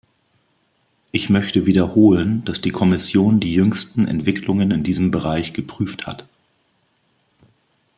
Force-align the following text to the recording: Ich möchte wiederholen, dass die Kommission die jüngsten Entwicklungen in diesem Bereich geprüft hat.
Ich 1.11 1.29
möchte 1.29 1.67
wiederholen, 1.67 2.43
dass 2.43 2.59
die 2.59 2.71
Kommission 2.71 3.39
die 3.39 3.53
jüngsten 3.53 4.07
Entwicklungen 4.07 4.71
in 4.71 4.81
diesem 4.83 5.11
Bereich 5.11 5.53
geprüft 5.53 6.07
hat. 6.07 6.27